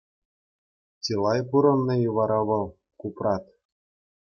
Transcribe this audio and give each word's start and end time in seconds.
Чылай 1.03 1.39
пурӑннӑ-и 1.49 2.07
вара 2.15 2.39
вӑл 2.47 2.65
Купрат? 2.99 3.43